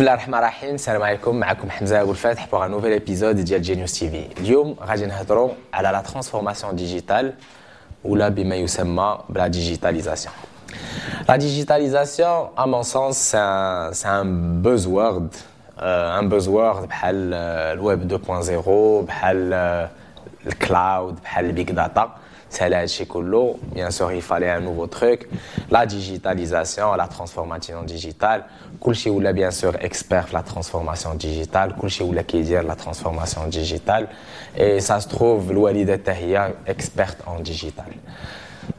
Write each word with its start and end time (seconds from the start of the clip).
بسم 0.00 0.02
الله 0.02 0.14
الرحمن 0.14 0.38
الرحيم 0.38 0.74
السلام 0.74 1.02
عليكم 1.02 1.36
معكم 1.36 1.70
حمزه 1.70 2.00
ابو 2.00 2.10
الفاتح 2.10 2.46
pour 2.50 2.62
un 2.62 2.68
nouvel 2.68 3.00
épisode 3.00 3.36
ديال 3.36 3.62
جينيوس 3.62 3.92
تي 3.92 4.10
في 4.10 4.40
اليوم 4.40 4.76
غادي 4.80 5.06
نهضروا 5.06 5.50
على 5.74 5.88
لا 5.88 6.00
ترانسفورماسيون 6.00 6.76
ديجيتال 6.76 7.32
ولا 8.04 8.28
بما 8.28 8.56
يسمى 8.56 9.18
بلا 9.28 9.46
ديجيتاليزاسيون 9.46 10.34
La 11.28 11.38
digitalisation, 11.38 12.50
à 12.56 12.66
mon 12.66 12.82
sens, 12.84 13.16
c'est 13.16 13.38
un, 13.38 13.90
c'est 13.92 14.08
un 14.08 14.24
buzzword. 14.64 15.30
Euh, 15.82 16.18
un 16.18 16.22
buzzword 16.22 16.86
بحال 16.86 17.30
euh, 17.34 17.74
le 17.74 17.80
web 17.80 18.12
2.0, 18.12 19.04
بحال 19.06 19.50
euh, 19.52 19.86
le 20.44 20.52
cloud, 20.52 21.14
بحال 21.24 21.46
le 21.48 21.52
big 21.52 21.72
data. 21.74 22.14
c'est 22.51 23.05
Koulou, 23.07 23.55
bien 23.73 23.91
sûr, 23.91 24.11
il 24.11 24.21
fallait 24.21 24.49
un 24.49 24.59
nouveau 24.59 24.87
truc. 24.87 25.29
La 25.69 25.85
digitalisation, 25.85 26.93
la 26.95 27.07
transformation 27.07 27.83
digitale. 27.83 28.43
Koulchi 28.79 29.09
Oula, 29.09 29.31
bien 29.31 29.51
sûr, 29.51 29.73
expert 29.79 30.27
la 30.33 30.43
transformation 30.43 31.13
digitale. 31.15 31.73
Koulchi 31.79 32.03
Oula 32.03 32.23
qui 32.23 32.41
dit 32.41 32.51
la 32.53 32.75
transformation 32.75 33.47
digitale. 33.47 34.09
Et 34.57 34.81
ça 34.81 34.99
se 34.99 35.07
trouve, 35.07 35.53
Loualide 35.53 36.03
Tahia, 36.03 36.51
experte 36.67 37.19
en 37.25 37.39
digital. 37.39 37.85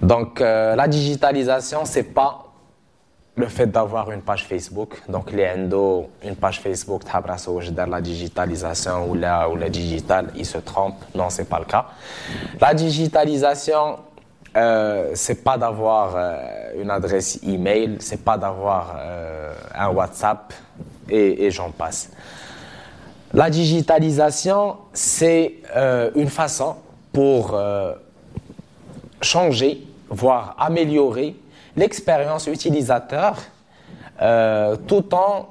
Donc, 0.03 0.41
euh, 0.41 0.77
la 0.77 0.87
digitalisation, 0.87 1.84
c'est 1.84 2.03
pas 2.15 2.52
le 3.35 3.47
fait 3.47 3.67
d'avoir 3.67 4.11
une 4.11 4.21
page 4.21 4.45
Facebook. 4.47 5.03
Donc 5.09 5.33
les 5.33 5.49
endo, 5.49 6.11
une 6.23 6.37
page 6.37 6.61
Facebook, 6.61 7.03
dans 7.05 7.87
la 7.87 8.01
digitalisation 8.01 9.09
ou 9.09 9.15
la, 9.15 9.48
ou 9.48 9.56
la 9.56 9.70
digital, 9.70 10.29
ils 10.37 10.47
se 10.47 10.59
trompent. 10.59 11.05
Non, 11.15 11.31
c'est 11.31 11.48
pas 11.48 11.59
le 11.59 11.65
cas. 11.65 11.87
La 12.61 12.75
digitalisation, 12.75 13.98
euh, 14.55 15.12
c'est 15.15 15.43
pas 15.43 15.56
d'avoir 15.56 16.12
euh, 16.15 16.83
une 16.83 16.91
adresse 16.91 17.41
email, 17.43 17.97
c'est 18.01 18.23
pas 18.23 18.37
d'avoir 18.37 18.97
euh, 18.98 19.55
un 19.75 19.89
WhatsApp 19.89 20.53
et, 21.09 21.51
j'en 21.51 21.71
passe. 21.71 22.11
La 23.34 23.49
digitalisation, 23.51 24.77
c'est 24.93 25.55
euh, 25.75 26.11
une 26.15 26.28
façon 26.28 26.77
pour 27.12 27.61
changer, 29.21 29.83
voire 30.09 30.56
améliorer 30.59 31.37
l'expérience 31.77 32.47
utilisateur 32.47 33.37
euh, 34.20 34.77
tout, 34.87 35.15
en, 35.15 35.48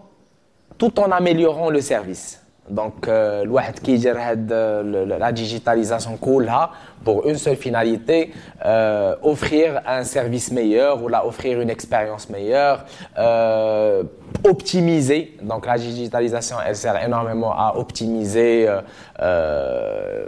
tout 0.78 1.00
en 1.00 1.12
améliorant 1.12 1.70
le 1.70 1.82
service. 1.82 2.41
Donc, 2.71 3.07
euh, 3.09 3.43
الواحد 3.43 3.79
كيدير 3.79 4.19
هاد 4.19 4.49
ال- 4.53 5.19
la 5.21 5.33
digitalisation 5.33 6.17
كلها 6.21 6.71
pour 7.05 7.25
une 7.29 7.37
seule 7.39 7.55
finalité, 7.57 8.33
euh, 8.65 9.15
offrir 9.23 9.81
un 9.87 10.03
service 10.03 10.51
meilleur 10.51 11.01
ou 11.03 11.07
là, 11.09 11.25
offrir 11.25 11.61
une 11.61 11.71
expérience 11.71 12.29
meilleure, 12.29 12.85
euh, 13.19 14.03
optimiser. 14.45 15.37
Donc, 15.43 15.67
la 15.67 15.79
digitalisation, 15.79 16.57
elle 16.67 16.75
sert 16.75 16.97
énormément 17.05 17.53
à 17.53 17.75
optimiser 17.77 18.69
euh, 18.69 18.81
euh, 19.21 20.25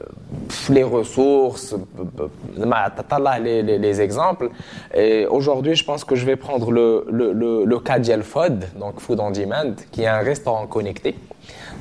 les 0.70 0.84
ressources, 0.84 1.74
ما 2.58 2.88
تطلع 2.88 3.38
les, 3.38 3.62
les, 3.62 3.78
les 3.78 4.00
exemples. 4.00 4.48
Et 4.94 5.26
aujourd'hui, 5.26 5.74
je 5.74 5.84
pense 5.84 6.04
que 6.04 6.14
je 6.14 6.24
vais 6.24 6.36
prendre 6.36 6.70
le, 6.70 7.04
le, 7.10 7.32
le, 7.32 7.64
le 7.64 7.78
cas 7.80 7.98
d'El 7.98 8.22
FOD, 8.22 8.64
donc 8.78 9.00
Food 9.00 9.18
on 9.20 9.30
Demand, 9.32 9.74
qui 9.92 10.02
est 10.02 10.06
un 10.06 10.18
restaurant 10.32 10.66
connecté. 10.66 11.16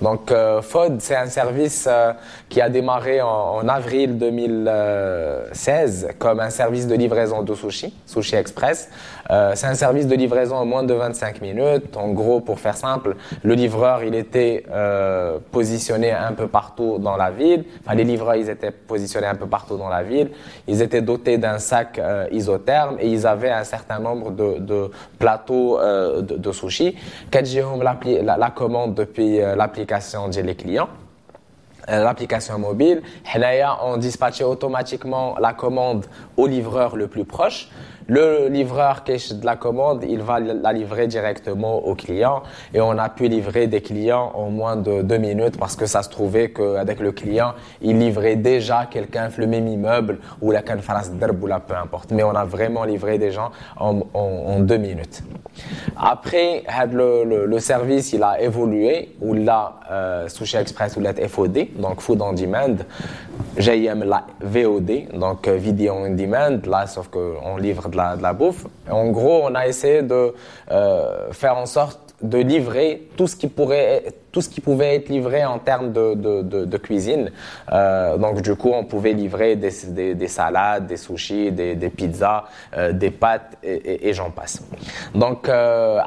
donc 0.03 0.33
euh, 0.33 0.61
FOD, 0.62 1.00
c'est 1.00 1.14
un 1.14 1.28
service 1.28 1.86
euh, 1.89 2.12
qui 2.48 2.61
a 2.61 2.69
démarré 2.69 3.23
en, 3.23 3.68
avril 3.68 4.18
2016 4.18 6.08
comme 6.18 6.40
un 6.40 6.51
service 6.51 6.89
de 6.89 6.96
livraison 6.96 7.42
de 7.42 7.55
sushi, 7.55 7.95
Sushi 8.05 8.35
Express. 8.35 8.91
Euh, 9.30 9.52
c'est 9.55 9.68
un 9.68 9.74
service 9.74 10.08
de 10.08 10.17
livraison 10.17 10.57
en 10.57 10.67
moins 10.67 10.83
de 10.83 10.92
25 10.92 11.41
minutes. 11.41 11.96
En 11.96 12.08
gros, 12.08 12.41
pour 12.41 12.58
faire 12.58 12.77
simple, 12.77 13.14
le 13.45 13.55
livreur, 13.55 14.02
il 14.02 14.17
était 14.17 14.64
positionné 15.52 16.11
un 16.11 16.33
peu 16.33 16.48
partout 16.48 16.98
dans 16.98 17.17
la 17.17 17.30
ville. 17.30 17.64
Enfin, 17.85 17.95
les 17.95 18.02
livreurs, 18.05 18.35
ils 18.35 18.51
étaient 18.51 18.73
positionnés 18.73 19.29
un 19.29 19.36
peu 19.36 19.46
partout 19.46 19.77
dans 19.77 19.89
la 19.89 20.02
ville. 20.02 20.33
Ils 20.67 20.83
étaient 20.83 21.02
dotés 21.02 21.39
d'un 21.39 21.58
sac 21.58 22.01
isotherme 22.33 22.96
et 22.98 23.08
ils 23.08 23.27
avaient 23.27 23.51
un 23.51 23.64
certain 23.64 24.01
nombre 24.01 24.33
de, 24.33 24.91
plateaux 25.18 25.79
de, 26.20 26.52
sushi. 26.52 26.96
Quand 27.33 27.42
la 28.23 28.51
commande 28.51 28.95
depuis 28.95 29.39
l'application, 29.39 29.92
l'application 30.01 30.42
les 30.42 30.55
clients 30.55 30.89
euh, 31.89 32.05
l'application 32.05 32.61
mobile, 32.61 33.03
on 33.85 33.97
dispatchait 33.97 34.45
automatiquement 34.45 35.36
la 35.41 35.53
commande 35.53 36.07
au 36.36 36.47
livreur 36.47 36.95
le 36.95 37.08
plus 37.08 37.25
proche. 37.25 37.69
Le 38.08 38.48
livreur 38.48 39.05
qui 39.05 39.13
est 39.13 39.33
de 39.40 39.46
la 39.46 39.57
commande, 39.57 40.05
il 40.08 40.20
va 40.20 40.40
la 40.40 40.73
livrer 40.73 41.07
directement 41.07 41.77
au 41.77 41.95
client 41.95 42.42
et 42.74 42.80
on 42.80 42.98
a 42.98 43.08
pu 43.08 43.29
livrer 43.29 43.67
des 43.67 43.80
clients 43.80 44.33
en 44.35 44.51
moins 44.51 44.77
de 44.77 45.02
deux 45.02 45.18
minutes 45.18 45.58
parce 45.58 45.77
que 45.77 45.86
ça 45.86 46.02
se 46.02 46.08
trouvait 46.08 46.51
qu'avec 46.51 47.01
le 47.01 47.12
client, 47.12 47.55
il 47.80 47.98
livrait 47.98 48.36
déjà 48.36 48.86
quelqu'un 48.86 49.29
le 49.36 49.46
même 49.46 49.68
immeuble 49.68 50.18
ou 50.41 50.51
la 50.51 50.62
canfaras 50.62 51.11
derb 51.11 51.42
ou 51.42 51.46
la 51.46 51.61
peu 51.61 51.74
importe. 51.74 52.11
Mais 52.12 52.23
on 52.23 52.35
a 52.35 52.45
vraiment 52.45 52.85
livré 52.85 53.18
des 53.18 53.30
gens 53.30 53.51
en, 53.77 54.61
deux 54.61 54.77
minutes. 54.77 55.23
Après, 55.96 56.64
le, 56.91 57.58
service, 57.58 58.12
il 58.12 58.23
a 58.23 58.41
évolué 58.41 59.14
ou 59.20 59.35
là, 59.35 59.74
euh, 59.91 60.29
Sushi 60.29 60.57
Express 60.57 60.96
ou 60.96 61.01
là 61.01 61.12
FOD, 61.12 61.68
donc 61.79 62.01
Food 62.01 62.20
on 62.23 62.33
Demand. 62.33 62.77
JM 63.58 64.05
la 64.05 64.24
VOD, 64.40 65.08
donc 65.14 65.46
euh, 65.46 65.57
Video 65.57 65.95
on 65.95 66.14
Demand, 66.14 66.61
là, 66.67 66.86
sauf 66.86 67.08
qu'on 67.08 67.57
livre 67.58 67.89
de 67.89 67.96
la, 67.96 68.33
bouffe. 68.33 68.67
En 68.90 69.11
gros, 69.11 69.42
on 69.45 69.55
a 69.55 69.67
essayé 69.67 70.02
de 70.02 70.35
euh, 70.70 71.33
faire 71.33 71.57
en 71.57 71.67
sorte 71.67 72.14
de 72.23 72.39
livrer 72.39 73.08
tout 73.17 73.27
ce 73.27 73.36
qui 73.36 73.48
pourrait 73.48 74.05
tout 74.32 74.40
ce 74.40 74.48
qui 74.48 74.60
pouvait 74.60 74.96
être 74.96 75.10
livré 75.10 75.44
en 75.44 75.58
termes 75.58 75.92
de, 75.92 76.14
de, 76.14 76.76
cuisine. 76.78 77.30
Euh, 77.70 78.16
donc 78.16 78.40
du 78.40 78.56
coup, 78.56 78.70
on 78.72 78.84
pouvait 78.84 79.12
livrer 79.12 79.56
des, 79.56 79.70
des, 79.88 80.14
des 80.14 80.28
salades, 80.28 80.86
des 80.86 80.96
sushis, 80.96 81.52
des, 81.52 81.74
des 81.74 81.90
pizzas, 81.90 82.44
euh, 82.76 82.92
des 82.92 83.10
pâtes 83.10 83.58
et, 83.62 84.12
j'en 84.14 84.30
passe. 84.30 84.62
Donc 85.14 85.48
euh, 85.48 86.00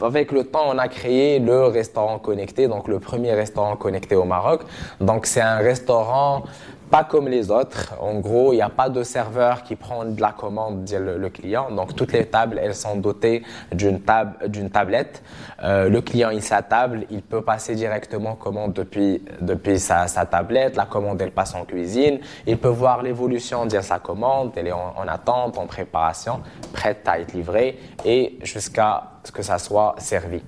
avec 0.00 0.32
le 0.32 0.44
temps, 0.44 0.64
on 0.66 0.78
a 0.78 0.88
créé 0.88 1.38
le 1.40 1.64
restaurant 1.64 2.18
connecté, 2.18 2.68
donc 2.68 2.88
le 2.88 2.98
premier 3.00 3.34
restaurant 3.34 3.76
connecté 3.76 4.14
au 4.14 4.24
Maroc. 4.24 4.62
Donc 5.00 5.26
c'est 5.26 5.40
un 5.40 5.58
restaurant 5.58 6.44
pas 6.90 7.04
comme 7.04 7.26
les 7.26 7.50
autres. 7.50 7.94
En 8.00 8.18
gros, 8.20 8.52
il 8.52 8.56
n'y 8.56 8.62
a 8.62 8.68
pas 8.68 8.90
de 8.90 9.02
serveur 9.02 9.62
qui 9.62 9.76
prend 9.76 10.04
de 10.04 10.20
la 10.20 10.32
commande 10.32 10.86
le, 10.92 11.16
le 11.16 11.30
client. 11.30 11.70
Donc 11.70 11.96
toutes 11.96 12.12
les 12.12 12.26
tables, 12.26 12.60
elles 12.62 12.74
sont 12.74 12.96
dotées 12.96 13.42
d'une 13.72 14.02
table, 14.02 14.50
d'une 14.50 14.68
tablette. 14.68 15.22
Le 15.62 16.00
client, 16.00 16.28
il 16.28 16.42
sa 16.42 16.60
table, 16.60 17.06
il 17.10 17.22
peut 17.22 17.40
passer 17.40 17.71
directement 17.74 18.34
commande 18.34 18.72
depuis 18.72 19.78
sa, 19.78 20.06
tablette. 20.26 20.76
La 20.76 20.86
commande, 20.86 21.20
elle 21.20 21.32
passe 21.32 21.54
en 21.54 21.64
cuisine. 21.64 22.20
Il 22.46 22.58
peut 22.58 22.68
voir 22.68 23.02
l'évolution 23.02 23.66
de 23.66 23.80
sa 23.80 23.98
commande. 23.98 24.52
Elle 24.56 24.68
est 24.68 24.72
en 24.72 25.08
attente, 25.08 25.58
en 25.58 25.66
préparation, 25.66 26.40
prête 26.72 27.06
à 27.06 27.18
être 27.20 27.32
livrée 27.32 27.78
et 28.04 28.38
jusqu'à 28.42 29.04
ce 29.24 29.32
que 29.32 29.42
ça 29.42 29.58
soit 29.58 29.94
servi. 29.98 30.42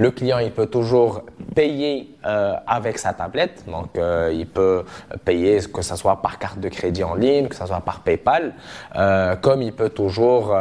Le 0.00 0.10
client, 0.10 0.38
il 0.38 0.50
peut 0.50 0.64
toujours 0.64 1.24
payer 1.54 2.08
euh, 2.24 2.54
avec 2.66 2.96
sa 2.96 3.12
tablette. 3.12 3.64
Donc, 3.66 3.98
euh, 3.98 4.32
il 4.32 4.46
peut 4.46 4.86
payer 5.26 5.60
que 5.70 5.82
ce 5.82 5.94
soit 5.94 6.22
par 6.22 6.38
carte 6.38 6.58
de 6.58 6.70
crédit 6.70 7.04
en 7.04 7.14
ligne, 7.14 7.48
que 7.48 7.54
ce 7.54 7.66
soit 7.66 7.80
par 7.80 8.00
PayPal. 8.00 8.54
Euh, 8.96 9.36
comme 9.36 9.60
il 9.60 9.74
peut 9.74 9.90
toujours 9.90 10.56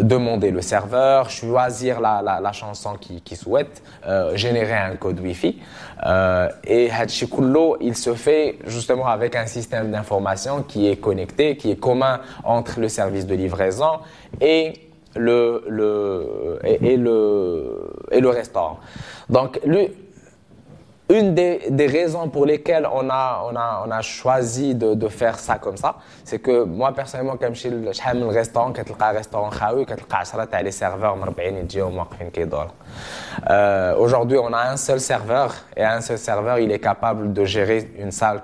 demander 0.00 0.52
le 0.52 0.62
serveur, 0.62 1.28
choisir 1.28 2.00
la, 2.00 2.22
la, 2.22 2.52
chanson 2.52 2.94
qu'il 2.94 3.36
souhaite, 3.36 3.82
générer 4.34 4.74
un 4.74 4.94
code 4.94 5.18
Wi-Fi. 5.18 5.58
Et 6.64 6.88
Hatchi 6.88 7.28
Kullo, 7.28 7.78
il 7.80 7.96
se 7.96 8.14
fait 8.14 8.58
justement 8.66 9.08
avec 9.08 9.34
un 9.34 9.46
système 9.46 9.90
d'information 9.90 10.62
qui 10.62 10.88
est 10.88 10.98
connecté, 10.98 11.56
qui 11.56 11.72
est 11.72 11.80
commun 11.80 12.20
entre 12.44 12.78
le 12.78 12.88
service 12.88 13.26
de 13.26 13.34
livraison 13.34 13.98
et 14.40 14.91
le, 15.16 15.64
le, 15.68 16.58
et, 16.64 16.96
le, 16.96 17.90
et 18.10 18.20
le 18.20 18.28
restaurant. 18.28 18.78
Donc, 19.28 19.60
lui, 19.64 19.90
une 21.10 21.34
des, 21.34 21.60
des, 21.70 21.86
raisons 21.86 22.28
pour 22.28 22.46
lesquelles 22.46 22.88
on 22.90 23.10
a, 23.10 23.44
on 23.50 23.54
a, 23.54 23.84
on 23.86 23.90
a 23.90 24.00
choisi 24.00 24.74
de, 24.74 24.94
de 24.94 25.08
faire 25.08 25.38
ça 25.38 25.56
comme 25.58 25.76
ça, 25.76 25.96
c'est 26.24 26.38
que 26.38 26.64
moi 26.64 26.92
personnellement, 26.92 27.36
quand 27.38 27.52
je 27.52 27.58
suis 27.58 27.70
dans 27.70 27.78
le 27.78 28.26
restaurant, 28.28 28.72
quand 28.72 28.82
je 28.86 28.92
suis 28.92 29.02
restaurant 29.02 29.50
khaoui, 29.50 29.84
quand 29.84 29.96
je 29.96 30.28
suis 30.28 30.64
les 30.64 30.70
serveurs, 30.70 31.16
euh, 33.50 33.94
Aujourd'hui, 33.96 34.38
on 34.38 34.52
a 34.52 34.70
un 34.70 34.76
seul 34.76 35.00
serveur 35.00 35.54
et 35.76 35.84
un 35.84 36.00
seul 36.00 36.18
serveur, 36.18 36.58
il 36.58 36.70
est 36.72 36.78
capable 36.78 37.32
de 37.32 37.44
gérer 37.44 37.90
une 37.98 38.12
salle 38.12 38.42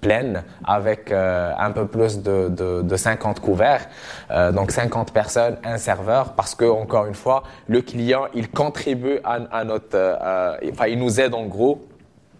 pleine 0.00 0.42
avec 0.66 1.12
euh, 1.12 1.52
un 1.58 1.70
peu 1.70 1.86
plus 1.86 2.22
de, 2.22 2.48
de, 2.48 2.82
de 2.82 2.96
50 2.96 3.40
couverts, 3.40 3.86
euh, 4.30 4.52
donc 4.52 4.70
50 4.72 5.12
personnes, 5.12 5.56
un 5.64 5.78
serveur, 5.78 6.32
parce 6.34 6.54
que 6.54 6.64
encore 6.64 7.06
une 7.06 7.14
fois, 7.14 7.42
le 7.68 7.82
client 7.82 8.26
il 8.34 8.50
contribue 8.50 9.18
à, 9.24 9.38
à 9.52 9.64
notre, 9.64 9.88
euh, 9.94 10.56
enfin 10.72 10.86
il 10.86 10.98
nous 10.98 11.20
aide 11.20 11.34
en 11.34 11.46
gros 11.46 11.86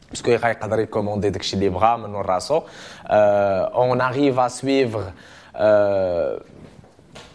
parce 0.08 0.22
qu'il 0.22 0.36
va 0.38 0.86
commander 0.86 1.30
des 1.30 1.70
bras, 1.70 2.00
on 3.74 4.00
arrive 4.00 4.40
à 4.40 4.48
suivre. 4.48 5.12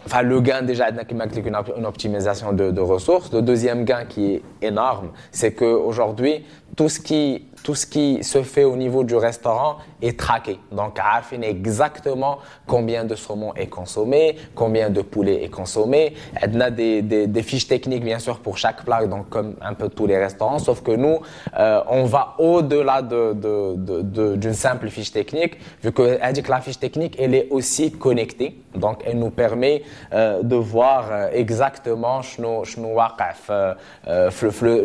Enfin, 0.06 0.22
le 0.22 0.40
gain 0.40 0.62
déjà 0.62 0.90
une 0.90 1.86
optimisation 1.86 2.52
de, 2.52 2.70
de 2.70 2.80
ressources. 2.80 3.32
Le 3.32 3.42
deuxième 3.42 3.84
gain 3.84 4.04
qui 4.04 4.34
est 4.34 4.42
énorme, 4.62 5.08
c'est 5.32 5.52
qu'aujourd'hui, 5.52 6.44
tout 6.76 6.88
ce 6.88 7.00
qui 7.00 7.48
tout 7.66 7.74
ce 7.74 7.84
qui 7.84 8.22
se 8.22 8.44
fait 8.44 8.62
au 8.62 8.76
niveau 8.76 9.02
du 9.02 9.16
restaurant 9.16 9.78
est 10.00 10.16
traqué. 10.16 10.60
Donc, 10.70 11.00
Arfin 11.00 11.42
exactement 11.42 12.38
combien 12.64 13.04
de 13.04 13.16
saumon 13.16 13.52
est 13.56 13.66
consommé, 13.66 14.36
combien 14.54 14.88
de 14.88 15.02
poulet 15.02 15.42
est 15.42 15.48
consommé. 15.48 16.14
On 16.40 16.60
a 16.60 16.70
des, 16.70 17.02
des, 17.02 17.42
fiches 17.42 17.66
techniques, 17.66 18.04
bien 18.04 18.20
sûr, 18.20 18.38
pour 18.38 18.56
chaque 18.56 18.84
plat, 18.84 19.04
donc 19.08 19.28
comme 19.30 19.56
un 19.60 19.74
peu 19.74 19.88
tous 19.88 20.06
les 20.06 20.16
restaurants, 20.16 20.60
sauf 20.60 20.80
que 20.80 20.92
nous, 20.92 21.18
euh, 21.58 21.82
on 21.88 22.04
va 22.04 22.36
au-delà 22.38 23.02
d'une 23.02 23.40
de, 23.40 24.36
de, 24.36 24.52
simple 24.52 24.88
fiche 24.88 25.10
technique, 25.10 25.58
vu 25.82 25.90
que 25.90 26.20
la 26.48 26.60
fiche 26.60 26.78
technique, 26.78 27.16
elle 27.18 27.34
est 27.34 27.48
aussi 27.50 27.90
connectée. 27.90 28.62
Donc, 28.76 29.02
elle 29.04 29.18
nous 29.18 29.30
permet 29.30 29.82
euh, 30.12 30.42
de 30.42 30.54
voir 30.54 31.08
euh, 31.10 31.28
exactement 31.32 32.20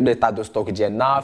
l'état 0.00 0.32
de 0.32 0.42
stock 0.42 0.72
d'Yenna, 0.72 1.22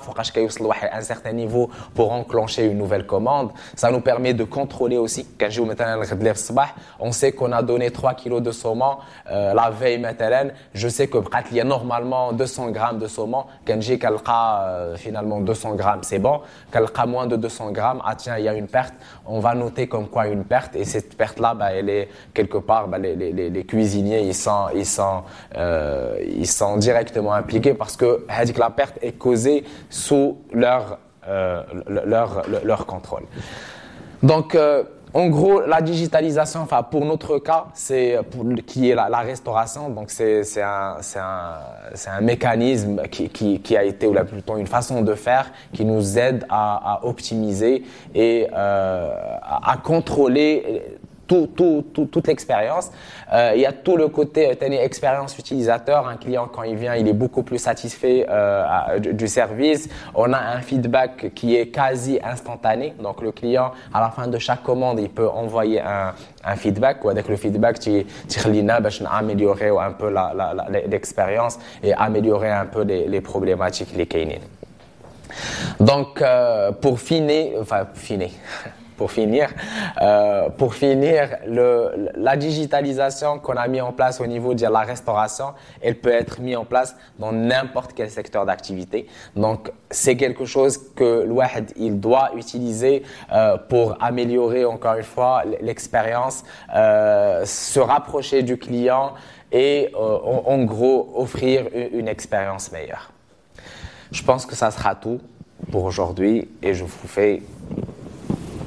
un 0.93 1.01
certain 1.01 1.33
niveau 1.33 1.48
pour 1.95 2.13
enclencher 2.13 2.67
une 2.67 2.79
nouvelle 2.79 3.07
commande. 3.07 3.51
Ça 3.75 3.91
nous 3.91 4.01
permet 4.01 4.35
de 4.35 4.45
contrôler 4.45 4.97
aussi. 4.97 5.27
On 7.01 7.13
sait 7.13 7.33
qu'on 7.33 7.53
a 7.53 7.63
donné 7.63 7.91
3 7.91 8.15
kilos 8.15 8.43
de 8.43 8.53
saumon 8.53 8.99
euh, 9.31 9.55
la 9.55 9.71
veille 9.71 9.99
maintenant. 9.99 10.51
Je 10.75 10.89
sais 10.89 11.07
que 11.09 11.19
il 11.51 11.57
y 11.57 11.61
a 11.61 11.65
normalement 11.65 12.33
200 12.33 12.71
grammes 12.71 12.99
de 12.99 13.07
saumon. 13.07 13.45
Quand 13.67 13.81
j'ai 13.81 13.99
euh, 14.03 14.97
finalement 14.97 15.41
200 15.41 15.75
grammes, 15.75 16.03
c'est 16.03 16.19
bon. 16.19 16.41
Quand 16.71 17.07
moins 17.07 17.27
de 17.27 17.37
200 17.37 17.73
grammes, 17.73 18.03
ah 18.05 18.15
tiens, 18.15 18.39
il 18.39 18.45
y 18.45 18.49
a 18.49 18.55
une 18.55 18.67
perte. 18.67 18.95
On 19.27 19.41
va 19.41 19.55
noter 19.55 19.87
comme 19.87 20.09
quoi 20.09 20.27
une 20.27 20.45
perte. 20.45 20.77
Et 20.77 20.85
cette 20.85 21.17
perte-là, 21.17 21.55
bah, 21.55 21.73
elle 21.73 21.89
est 21.89 22.09
quelque 22.35 22.59
part, 22.59 22.89
bah, 22.89 22.99
les, 22.99 23.65
cuisiniers, 23.67 24.23
ils 24.23 24.35
sont, 24.35 24.67
ils 24.75 24.87
sont, 24.87 25.23
euh, 25.57 26.19
ils 26.27 26.47
sont 26.47 26.77
directement 26.77 27.33
impliqués 27.33 27.75
parce 27.75 27.97
que 27.97 28.27
la 28.59 28.71
perte 28.71 28.99
est 29.03 29.13
causée 29.13 29.65
sous 29.91 30.39
leur 30.53 30.99
euh, 31.29 31.63
leur, 32.65 32.87
contrôle. 32.87 33.25
Donc, 34.23 34.55
euh, 34.55 34.85
en 35.15 35.29
gros, 35.29 35.61
la 35.61 35.81
digitalisation, 35.81 36.61
enfin, 36.61 36.83
pour 36.83 37.05
notre 37.05 37.39
cas, 37.39 37.67
c'est 37.75 38.19
qui 38.67 38.91
est 38.91 38.95
la, 38.95 39.19
restauration. 39.19 39.89
Donc, 39.89 40.11
c'est 40.11 40.43
un, 40.63 40.97
un, 41.17 42.11
un, 42.11 42.21
mécanisme 42.21 43.03
qui, 43.11 43.29
qui, 43.29 43.77
a 43.77 43.85
été, 43.85 44.07
ou 44.07 44.15
plutôt 44.25 44.57
une 44.57 44.67
façon 44.67 45.03
de 45.03 45.15
faire, 45.15 45.51
qui 45.73 45.85
nous 45.85 46.19
aide 46.19 46.45
à, 46.49 46.95
à 46.95 47.05
optimiser 47.07 47.85
et 48.15 48.49
euh, 48.53 49.13
à 49.51 49.77
contrôler 49.83 50.99
tout, 51.29 51.85
toute 51.93 52.27
l'expérience. 52.27 52.91
Euh, 53.33 53.53
il 53.55 53.61
y 53.61 53.67
a 53.67 53.73
tout 53.73 53.97
le 53.97 54.09
côté 54.09 54.49
euh, 54.51 54.83
expérience 54.83 55.39
utilisateur. 55.39 56.09
Un 56.09 56.17
client, 56.17 56.49
quand 56.53 56.63
il 56.63 56.77
vient, 56.77 56.95
il 56.95 57.07
est 57.07 57.13
beaucoup 57.13 57.43
plus 57.43 57.59
satisfait 57.59 58.27
euh, 58.29 58.99
du, 58.99 59.29
service. 59.29 59.89
On 60.15 60.33
a 60.33 60.39
un 60.39 60.61
feedback 60.61 61.35
qui 61.35 61.57
est 61.57 61.69
quasi 61.69 62.19
instantané. 62.23 62.95
Donc, 63.01 63.23
le 63.23 63.33
client, 63.33 63.73
à 63.93 64.01
la 64.01 64.11
fin 64.11 64.27
de 64.27 64.39
chaque 64.39 64.63
commande, 64.63 64.99
il 65.01 65.11
peut 65.11 65.29
envoyer 65.29 65.81
un, 65.81 66.15
feedback. 66.57 67.05
Ou 67.05 67.11
avec 67.11 67.29
le 67.29 67.37
feedback, 67.37 67.79
tu 67.79 68.07
améliorer 69.11 69.69
un 69.69 69.93
peu 69.93 70.15
l'expérience 70.89 71.59
et 71.83 71.93
améliorer 71.93 72.51
un 72.51 72.67
peu 72.67 72.83
les, 72.83 73.21
problématiques, 73.21 73.95
les 73.95 74.07
cases. 74.07 74.41
Donc, 75.79 76.23
euh, 76.23 76.73
pour 76.73 76.99
finir, 77.01 77.65
finir. 77.95 78.31
pour 78.99 79.13
finir, 79.13 79.49
euh, 80.03 80.51
pour 80.51 80.75
finir, 80.75 81.39
la 81.47 82.37
digitalisation 82.37 83.39
qu'on 83.39 83.57
a 83.57 83.67
mis 83.69 83.81
en 83.81 83.93
place 83.93 84.21
au 84.21 84.27
niveau 84.27 84.53
de 84.53 84.67
la 84.67 84.81
restauration, 84.81 85.55
elle 85.81 85.95
peut 85.95 86.13
être 86.13 86.41
mise 86.41 86.57
en 86.57 86.65
place 86.67 86.97
dans 87.19 87.33
n'importe 87.33 87.93
quel 87.95 88.11
secteur 88.11 88.45
d'activité. 88.45 89.07
Donc, 89.37 89.71
c'est 89.91 90.17
quelque 90.17 90.45
chose 90.45 90.79
que 90.97 91.23
l'ouahd, 91.23 91.73
il 91.77 92.01
doit 92.01 92.31
utiliser 92.37 93.05
euh, 93.33 93.57
pour 93.57 93.97
améliorer 94.03 94.65
encore 94.65 94.97
une 94.97 95.05
fois 95.05 95.45
l'expérience, 95.63 96.45
euh, 96.75 97.45
se 97.47 97.81
rapprocher 97.81 98.43
du 98.43 98.59
client 98.59 99.15
et 99.53 99.91
en, 99.95 100.63
gros 100.65 101.11
offrir 101.15 101.69
une 101.73 102.09
expérience 102.09 102.71
meilleure. 102.71 103.13
Je 104.13 104.23
pense 104.23 104.45
que 104.45 104.55
ça 104.55 104.71
sera 104.71 104.95
tout 104.95 105.21
pour 105.71 105.85
aujourd'hui 105.85 106.49
et 106.63 106.75
je 106.75 106.85
vous 106.85 107.09
fais 107.09 107.41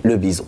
le 0.04 0.18
bisou. 0.18 0.46